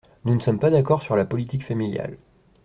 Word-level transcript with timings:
Nous 0.25 0.33
ne 0.33 0.39
sommes 0.39 0.57
pas 0.57 0.71
d’accord 0.71 1.03
sur 1.03 1.15
la 1.15 1.25
politique 1.25 1.63
familiale. 1.63 2.17